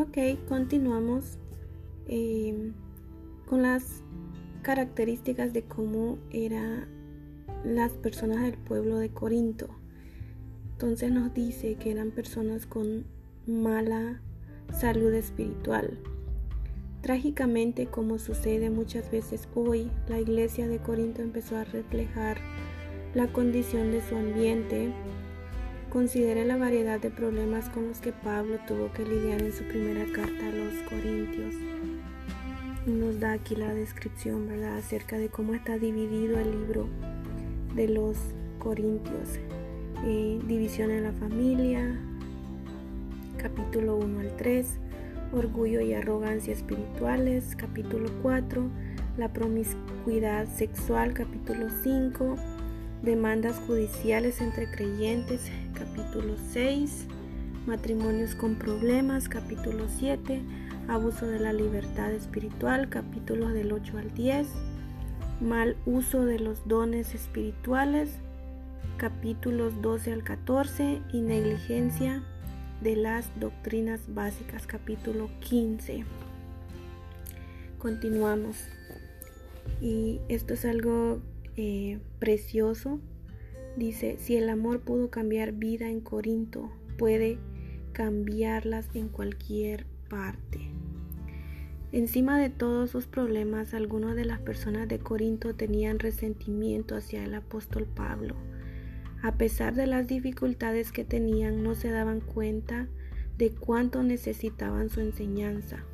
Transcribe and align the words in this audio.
Ok, 0.00 0.16
continuamos 0.48 1.36
em, 2.06 2.72
con 3.44 3.60
las 3.60 4.02
características 4.62 5.52
de 5.52 5.64
cómo 5.64 6.16
eran 6.30 6.88
las 7.64 7.92
personas 7.92 8.40
del 8.40 8.56
pueblo 8.56 8.96
de 8.96 9.10
Corinto. 9.10 9.68
Entonces 10.72 11.12
nos 11.12 11.34
dice 11.34 11.74
que 11.74 11.90
eran 11.90 12.12
personas 12.12 12.64
con 12.64 13.04
mala 13.46 14.22
salud 14.72 15.12
espiritual. 15.12 15.98
Trágicamente, 17.02 17.84
como 17.84 18.18
sucede 18.18 18.70
muchas 18.70 19.10
veces 19.10 19.50
hoy, 19.54 19.90
la 20.08 20.18
iglesia 20.18 20.66
de 20.66 20.78
Corinto 20.78 21.20
empezó 21.20 21.58
a 21.58 21.64
reflejar 21.64 22.38
la 23.12 23.30
condición 23.30 23.90
de 23.90 24.00
su 24.00 24.16
ambiente. 24.16 24.94
Considere 25.90 26.44
la 26.44 26.56
variedad 26.56 27.00
de 27.00 27.10
problemas 27.10 27.68
con 27.68 27.88
los 27.88 27.98
que 27.98 28.12
Pablo 28.12 28.58
tuvo 28.68 28.92
que 28.92 29.04
lidiar 29.04 29.42
en 29.42 29.52
su 29.52 29.64
primera 29.64 30.04
carta 30.12 30.46
a 30.46 30.52
los 30.52 30.72
Corintios. 30.88 31.52
Nos 32.86 33.18
da 33.18 33.32
aquí 33.32 33.56
la 33.56 33.74
descripción, 33.74 34.46
¿verdad?, 34.46 34.78
acerca 34.78 35.18
de 35.18 35.30
cómo 35.30 35.52
está 35.52 35.78
dividido 35.78 36.38
el 36.38 36.52
libro 36.52 36.86
de 37.74 37.88
los 37.88 38.16
Corintios. 38.60 39.40
Eh, 40.04 40.40
división 40.46 40.92
en 40.92 41.02
la 41.02 41.12
familia, 41.12 42.00
capítulo 43.36 43.96
1 43.96 44.20
al 44.20 44.36
3, 44.36 44.68
orgullo 45.32 45.80
y 45.80 45.92
arrogancia 45.92 46.52
espirituales, 46.52 47.56
capítulo 47.56 48.08
4, 48.22 48.62
la 49.18 49.32
promiscuidad 49.32 50.46
sexual, 50.46 51.14
capítulo 51.14 51.66
5, 51.82 52.36
demandas 53.02 53.58
judiciales 53.66 54.40
entre 54.40 54.70
creyentes, 54.70 55.50
capítulo 55.74 56.34
6, 56.52 57.06
matrimonios 57.66 58.34
con 58.34 58.56
problemas, 58.56 59.28
capítulo 59.28 59.86
7, 59.88 60.42
abuso 60.88 61.26
de 61.26 61.40
la 61.40 61.52
libertad 61.52 62.12
espiritual, 62.12 62.88
capítulos 62.88 63.52
del 63.54 63.72
8 63.72 63.98
al 63.98 64.14
10, 64.14 64.48
mal 65.40 65.76
uso 65.86 66.24
de 66.24 66.38
los 66.38 66.66
dones 66.68 67.14
espirituales, 67.14 68.10
capítulos 68.98 69.80
12 69.80 70.12
al 70.12 70.22
14 70.22 71.00
y 71.12 71.20
negligencia 71.22 72.22
de 72.82 72.96
las 72.96 73.28
doctrinas 73.40 74.00
básicas, 74.08 74.66
capítulo 74.66 75.30
15. 75.40 76.04
Continuamos. 77.78 78.56
Y 79.80 80.20
esto 80.28 80.52
es 80.52 80.64
algo 80.66 81.20
eh, 81.56 81.98
precioso. 82.18 83.00
Dice, 83.76 84.16
si 84.18 84.36
el 84.36 84.48
amor 84.48 84.80
pudo 84.80 85.10
cambiar 85.10 85.52
vida 85.52 85.88
en 85.88 86.00
Corinto, 86.00 86.70
puede 86.98 87.38
cambiarlas 87.92 88.88
en 88.94 89.08
cualquier 89.08 89.86
parte. 90.08 90.60
Encima 91.92 92.38
de 92.38 92.50
todos 92.50 92.90
sus 92.90 93.06
problemas, 93.06 93.74
algunas 93.74 94.14
de 94.14 94.24
las 94.24 94.40
personas 94.40 94.88
de 94.88 94.98
Corinto 94.98 95.54
tenían 95.54 95.98
resentimiento 95.98 96.94
hacia 96.94 97.24
el 97.24 97.34
apóstol 97.34 97.86
Pablo 97.86 98.36
a 99.22 99.36
pesar 99.36 99.74
de 99.74 99.86
las 99.86 100.06
dificultades 100.06 100.92
que 100.92 101.04
tenían, 101.04 101.62
no 101.62 101.74
se 101.74 101.90
daban 101.90 102.20
cuenta 102.20 102.88
de 103.36 103.50
cuánto 103.50 104.02
necesitaban 104.02 104.88
su 104.88 105.00
enseñanza. 105.00 105.84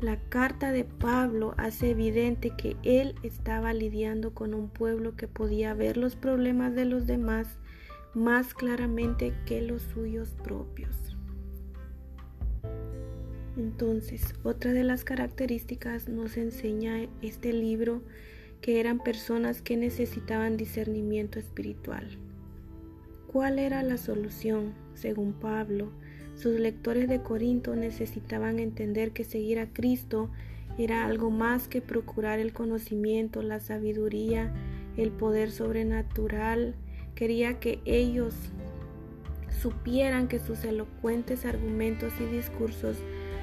La 0.00 0.16
carta 0.28 0.70
de 0.70 0.84
Pablo 0.84 1.54
hace 1.56 1.90
evidente 1.90 2.50
que 2.56 2.76
él 2.84 3.16
estaba 3.24 3.72
lidiando 3.72 4.32
con 4.32 4.54
un 4.54 4.68
pueblo 4.68 5.16
que 5.16 5.26
podía 5.26 5.74
ver 5.74 5.96
los 5.96 6.14
problemas 6.14 6.72
de 6.76 6.84
los 6.84 7.08
demás 7.08 7.58
más 8.14 8.54
claramente 8.54 9.34
que 9.44 9.60
los 9.60 9.82
suyos 9.82 10.36
propios. 10.44 11.16
Entonces, 13.56 14.34
otra 14.44 14.72
de 14.72 14.84
las 14.84 15.02
características 15.02 16.08
nos 16.08 16.36
enseña 16.36 17.08
este 17.20 17.52
libro 17.52 18.02
que 18.60 18.78
eran 18.78 19.00
personas 19.00 19.62
que 19.62 19.76
necesitaban 19.76 20.56
discernimiento 20.56 21.40
espiritual. 21.40 22.06
¿Cuál 23.26 23.58
era 23.58 23.82
la 23.82 23.96
solución? 23.96 24.74
Según 24.94 25.32
Pablo, 25.32 25.90
sus 26.40 26.60
lectores 26.60 27.08
de 27.08 27.20
Corinto 27.20 27.74
necesitaban 27.74 28.60
entender 28.60 29.10
que 29.10 29.24
seguir 29.24 29.58
a 29.58 29.66
Cristo 29.66 30.30
era 30.78 31.04
algo 31.04 31.30
más 31.30 31.66
que 31.66 31.80
procurar 31.80 32.38
el 32.38 32.52
conocimiento, 32.52 33.42
la 33.42 33.58
sabiduría, 33.58 34.52
el 34.96 35.10
poder 35.10 35.50
sobrenatural. 35.50 36.76
Quería 37.16 37.58
que 37.58 37.80
ellos 37.84 38.34
supieran 39.60 40.28
que 40.28 40.38
sus 40.38 40.62
elocuentes 40.62 41.44
argumentos 41.44 42.12
y 42.20 42.24
discursos, 42.26 42.96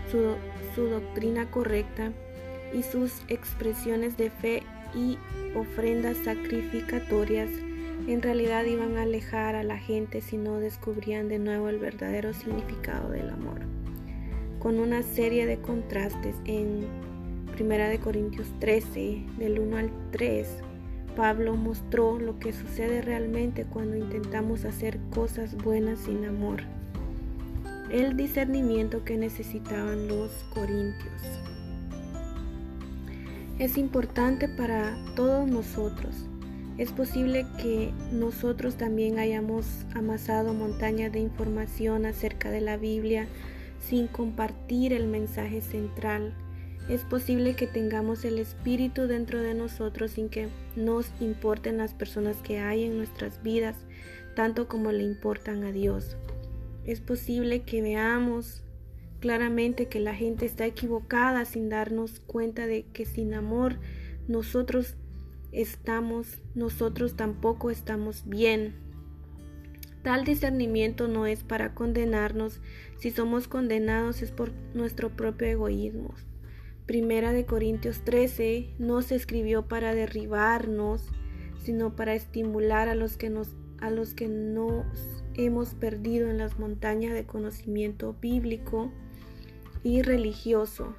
su, 0.10 0.36
su 0.74 0.88
doctrina 0.88 1.52
correcta 1.52 2.14
y 2.74 2.84
sus 2.84 3.24
expresiones 3.28 4.16
de 4.16 4.30
fe 4.30 4.64
y 4.96 5.18
ofrendas 5.54 6.16
sacrificatorias 6.24 7.50
en 8.08 8.22
realidad 8.22 8.66
iban 8.66 8.98
a 8.98 9.04
alejar 9.04 9.56
a 9.56 9.64
la 9.64 9.78
gente 9.78 10.22
si 10.22 10.38
no 10.38 10.60
descubrían 10.60 11.28
de 11.28 11.40
nuevo 11.40 11.70
el 11.70 11.80
verdadero 11.80 12.34
significado 12.34 13.10
del 13.10 13.30
amor. 13.30 13.62
Con 14.60 14.80
una 14.80 15.02
serie 15.02 15.46
de 15.46 15.58
contrastes 15.58 16.36
en 16.46 16.86
1 17.60 17.70
de 17.90 18.00
Corintios 18.00 18.48
13, 18.60 19.24
del 19.40 19.60
1 19.60 19.78
al 19.78 19.92
3, 20.12 20.48
Pablo 21.16 21.56
mostró 21.56 22.20
lo 22.20 22.38
que 22.38 22.54
sucede 22.54 23.02
realmente 23.02 23.66
cuando 23.66 23.96
intentamos 23.96 24.66
hacer 24.66 25.00
cosas 25.12 25.56
buenas 25.56 26.00
sin 26.00 26.26
amor. 26.26 26.62
El 27.90 28.18
discernimiento 28.18 29.04
que 29.04 29.18
necesitaban 29.18 30.08
los 30.08 30.32
corintios. 30.54 31.22
Es 33.58 33.78
importante 33.78 34.50
para 34.50 34.98
todos 35.16 35.48
nosotros 35.48 36.28
es 36.78 36.92
posible 36.92 37.46
que 37.62 37.94
nosotros 38.12 38.76
también 38.76 39.18
hayamos 39.18 39.66
amasado 39.94 40.54
montañas 40.54 41.12
de 41.12 41.20
información 41.20 42.06
acerca 42.06 42.52
de 42.52 42.60
la 42.60 42.76
Biblia 42.76 43.28
sin 43.80 44.08
compartir 44.08 44.92
el 44.92 45.08
mensaje 45.08 45.62
central. 45.62 46.34
Es 46.90 47.02
posible 47.02 47.56
que 47.56 47.66
tengamos 47.66 48.26
el 48.26 48.40
Espíritu 48.40 49.08
dentro 49.08 49.42
de 49.42 49.54
nosotros 49.54 50.12
sin 50.12 50.30
que 50.30 50.50
nos 50.76 51.12
importen 51.22 51.78
las 51.78 51.94
personas 51.94 52.38
que 52.38 52.60
hay 52.60 52.84
en 52.84 52.98
nuestras 52.98 53.42
vidas, 53.42 53.78
tanto 54.36 54.68
como 54.68 54.92
le 54.92 55.04
importan 55.04 55.64
a 55.64 55.72
Dios. 55.72 56.18
Es 56.84 57.00
posible 57.00 57.64
que 57.64 57.82
veamos 57.82 58.64
claramente 59.22 59.88
que 59.88 60.02
la 60.02 60.14
gente 60.14 60.46
está 60.46 60.66
equivocada 60.66 61.46
sin 61.46 61.70
darnos 61.70 62.20
cuenta 62.20 62.68
de 62.68 62.84
que 62.92 63.06
sin 63.06 63.34
amor 63.34 63.78
nosotros 64.28 64.96
estamos, 65.56 66.42
nosotros 66.54 67.16
tampoco 67.16 67.72
estamos 67.72 68.28
bien. 68.28 68.76
Tal 70.04 70.24
discernimiento 70.24 71.08
no 71.08 71.26
es 71.26 71.44
para 71.44 71.74
condenarnos, 71.74 72.62
si 72.98 73.10
somos 73.10 73.48
condenados 73.48 74.22
es 74.22 74.32
por 74.32 74.52
nuestro 74.74 75.16
propio 75.16 75.48
egoísmo. 75.48 76.14
Primera 76.86 77.34
de 77.34 77.46
Corintios 77.46 78.04
13 78.04 78.76
no 78.78 79.02
se 79.02 79.16
escribió 79.16 79.68
para 79.68 79.96
derribarnos, 79.96 81.10
sino 81.64 81.96
para 81.96 82.14
estimular 82.14 82.90
a 82.90 82.96
los 82.96 83.18
que 83.18 83.30
nos 83.32 83.56
a 83.82 83.90
los 83.90 84.14
que 84.14 84.26
hemos 85.34 85.74
perdido 85.76 86.30
en 86.30 86.38
las 86.38 86.60
montañas 86.60 87.14
de 87.14 87.26
conocimiento 87.26 88.16
bíblico 88.22 88.92
y 89.84 90.02
religioso. 90.02 90.96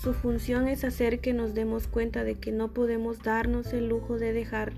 Su 0.00 0.14
función 0.14 0.68
es 0.68 0.84
hacer 0.84 1.18
que 1.18 1.32
nos 1.32 1.54
demos 1.54 1.88
cuenta 1.88 2.22
de 2.22 2.36
que 2.36 2.52
no 2.52 2.72
podemos 2.72 3.20
darnos 3.24 3.72
el 3.72 3.88
lujo 3.88 4.16
de 4.16 4.32
dejar 4.32 4.72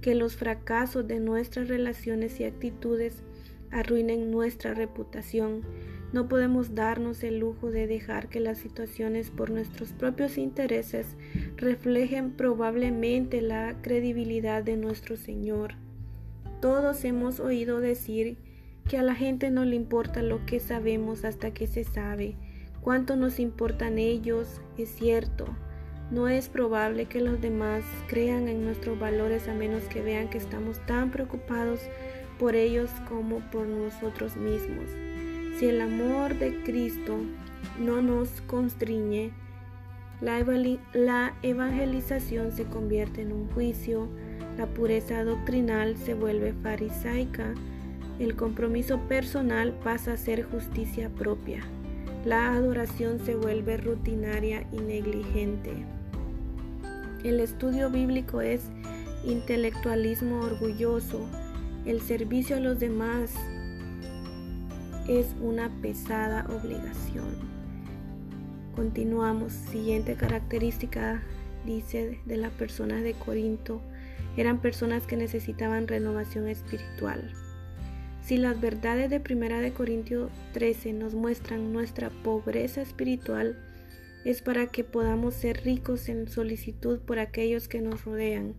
que 0.00 0.14
los 0.14 0.36
fracasos 0.36 1.06
de 1.06 1.20
nuestras 1.20 1.68
relaciones 1.68 2.40
y 2.40 2.44
actitudes 2.44 3.22
arruinen 3.70 4.30
nuestra 4.30 4.72
reputación. 4.72 5.60
No 6.14 6.26
podemos 6.26 6.74
darnos 6.74 7.22
el 7.22 7.38
lujo 7.38 7.70
de 7.70 7.86
dejar 7.86 8.30
que 8.30 8.40
las 8.40 8.56
situaciones 8.56 9.30
por 9.30 9.50
nuestros 9.50 9.92
propios 9.92 10.38
intereses 10.38 11.18
reflejen 11.58 12.30
probablemente 12.30 13.42
la 13.42 13.76
credibilidad 13.82 14.62
de 14.62 14.78
nuestro 14.78 15.18
Señor. 15.18 15.74
Todos 16.62 17.04
hemos 17.04 17.40
oído 17.40 17.80
decir 17.80 18.38
que 18.88 18.96
a 18.96 19.02
la 19.02 19.14
gente 19.14 19.50
no 19.50 19.66
le 19.66 19.76
importa 19.76 20.22
lo 20.22 20.46
que 20.46 20.60
sabemos 20.60 21.26
hasta 21.26 21.52
que 21.52 21.66
se 21.66 21.84
sabe. 21.84 22.36
Cuánto 22.82 23.14
nos 23.14 23.38
importan 23.38 23.98
ellos, 23.98 24.60
es 24.76 24.88
cierto. 24.90 25.46
No 26.10 26.26
es 26.28 26.48
probable 26.48 27.06
que 27.06 27.20
los 27.20 27.40
demás 27.40 27.84
crean 28.08 28.48
en 28.48 28.64
nuestros 28.64 28.98
valores 28.98 29.46
a 29.46 29.54
menos 29.54 29.84
que 29.84 30.02
vean 30.02 30.28
que 30.28 30.38
estamos 30.38 30.84
tan 30.84 31.12
preocupados 31.12 31.80
por 32.40 32.56
ellos 32.56 32.90
como 33.08 33.38
por 33.52 33.68
nosotros 33.68 34.36
mismos. 34.36 34.90
Si 35.58 35.66
el 35.66 35.80
amor 35.80 36.36
de 36.38 36.60
Cristo 36.64 37.18
no 37.78 38.02
nos 38.02 38.40
constriñe, 38.42 39.30
la, 40.20 41.34
evangelización 41.42 42.50
se 42.50 42.64
convierte 42.64 43.22
en 43.22 43.32
un 43.32 43.48
juicio, 43.50 44.08
la 44.58 44.66
pureza 44.66 45.22
doctrinal 45.22 45.96
se 45.96 46.14
vuelve 46.14 46.52
farisaica, 46.52 47.54
el 48.18 48.34
compromiso 48.34 48.98
personal 49.08 49.72
pasa 49.84 50.14
a 50.14 50.16
ser 50.16 50.42
justicia 50.42 51.10
propia. 51.10 51.62
La 52.24 52.54
adoración 52.54 53.18
se 53.24 53.34
vuelve 53.34 53.76
rutinaria 53.76 54.66
y 54.72 54.76
negligente. 54.76 55.84
El 57.24 57.40
estudio 57.40 57.90
bíblico 57.90 58.40
es 58.40 58.62
intelectualismo 59.24 60.40
orgulloso. 60.40 61.26
El 61.84 62.00
servicio 62.00 62.56
a 62.56 62.60
los 62.60 62.78
demás 62.78 63.34
es 65.08 65.34
una 65.40 65.68
pesada 65.80 66.46
obligación. 66.48 67.52
Continuamos. 68.76 69.52
Siguiente 69.52 70.14
característica, 70.14 71.22
dice, 71.66 72.20
de 72.24 72.36
las 72.36 72.52
personas 72.52 73.02
de 73.02 73.14
Corinto. 73.14 73.80
Eran 74.36 74.60
personas 74.60 75.06
que 75.06 75.16
necesitaban 75.16 75.88
renovación 75.88 76.48
espiritual. 76.48 77.32
Si 78.22 78.36
las 78.36 78.60
verdades 78.60 79.10
de 79.10 79.18
Primera 79.18 79.60
de 79.60 79.72
Corintios 79.72 80.30
13 80.52 80.92
nos 80.92 81.14
muestran 81.14 81.72
nuestra 81.72 82.10
pobreza 82.10 82.80
espiritual, 82.80 83.58
es 84.24 84.42
para 84.42 84.68
que 84.68 84.84
podamos 84.84 85.34
ser 85.34 85.64
ricos 85.64 86.08
en 86.08 86.28
solicitud 86.28 87.00
por 87.00 87.18
aquellos 87.18 87.66
que 87.66 87.80
nos 87.80 88.04
rodean. 88.04 88.54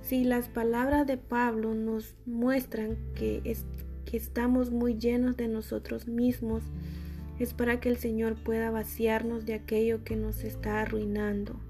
Si 0.00 0.24
las 0.24 0.48
palabras 0.48 1.06
de 1.06 1.18
Pablo 1.18 1.74
nos 1.74 2.14
muestran 2.24 2.96
que, 3.14 3.42
que 4.06 4.16
estamos 4.16 4.70
muy 4.70 4.96
llenos 4.96 5.36
de 5.36 5.48
nosotros 5.48 6.08
mismos, 6.08 6.62
es 7.38 7.52
para 7.52 7.80
que 7.80 7.90
el 7.90 7.98
Señor 7.98 8.36
pueda 8.42 8.70
vaciarnos 8.70 9.44
de 9.44 9.52
aquello 9.52 10.02
que 10.02 10.16
nos 10.16 10.44
está 10.44 10.80
arruinando. 10.80 11.60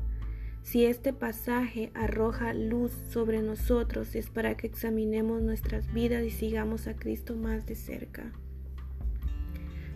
Si 0.68 0.84
este 0.84 1.14
pasaje 1.14 1.90
arroja 1.94 2.52
luz 2.52 2.92
sobre 3.08 3.40
nosotros 3.40 4.14
es 4.14 4.28
para 4.28 4.54
que 4.54 4.66
examinemos 4.66 5.40
nuestras 5.40 5.90
vidas 5.94 6.24
y 6.24 6.30
sigamos 6.30 6.88
a 6.88 6.94
Cristo 6.94 7.34
más 7.36 7.64
de 7.64 7.74
cerca. 7.74 8.32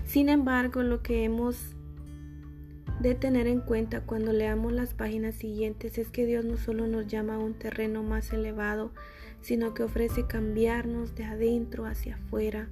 Sin 0.07 0.31
embargo, 0.31 0.83
lo 0.83 1.03
que 1.03 1.25
hemos 1.25 1.77
de 3.01 3.15
tener 3.15 3.49
en 3.49 3.61
cuenta 3.61 4.01
cuando 4.01 4.33
leamos 4.33 4.73
las 4.73 4.95
páginas 4.95 5.35
siguientes 5.35 5.99
es 5.99 6.09
que 6.09 6.25
Dios 6.25 6.47
no 6.47 6.57
solo 6.57 6.87
nos 6.87 7.07
llama 7.07 7.35
a 7.35 7.39
un 7.39 7.53
terreno 7.53 8.03
más 8.03 8.33
elevado, 8.33 8.93
sino 9.43 9.75
que 9.75 9.83
ofrece 9.83 10.27
cambiarnos 10.27 11.15
de 11.15 11.25
adentro 11.25 11.85
hacia 11.85 12.15
afuera. 12.15 12.71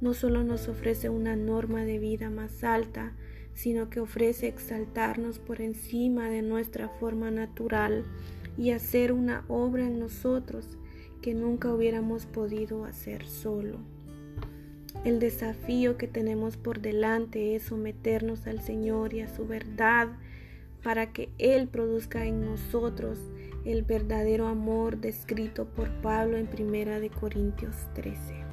No 0.00 0.14
solo 0.14 0.42
nos 0.42 0.68
ofrece 0.68 1.10
una 1.10 1.36
norma 1.36 1.84
de 1.84 1.98
vida 1.98 2.30
más 2.30 2.64
alta, 2.64 3.12
sino 3.54 3.90
que 3.90 4.00
ofrece 4.00 4.48
exaltarnos 4.48 5.38
por 5.38 5.60
encima 5.60 6.28
de 6.28 6.42
nuestra 6.42 6.88
forma 6.88 7.30
natural 7.30 8.04
y 8.56 8.70
hacer 8.70 9.12
una 9.12 9.44
obra 9.48 9.86
en 9.86 9.98
nosotros 9.98 10.78
que 11.20 11.34
nunca 11.34 11.72
hubiéramos 11.72 12.26
podido 12.26 12.84
hacer 12.84 13.26
solo. 13.26 13.78
El 15.04 15.18
desafío 15.18 15.96
que 15.96 16.06
tenemos 16.06 16.56
por 16.56 16.80
delante 16.80 17.56
es 17.56 17.64
someternos 17.64 18.46
al 18.46 18.60
Señor 18.60 19.14
y 19.14 19.20
a 19.20 19.34
su 19.34 19.46
verdad 19.46 20.08
para 20.82 21.12
que 21.12 21.30
Él 21.38 21.68
produzca 21.68 22.26
en 22.26 22.44
nosotros 22.44 23.18
el 23.64 23.82
verdadero 23.82 24.48
amor 24.48 24.98
descrito 24.98 25.66
por 25.66 25.88
Pablo 26.02 26.36
en 26.36 26.46
Primera 26.46 27.00
de 27.00 27.10
Corintios 27.10 27.76
13. 27.94 28.51